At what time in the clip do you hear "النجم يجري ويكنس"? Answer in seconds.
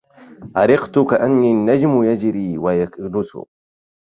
1.51-3.37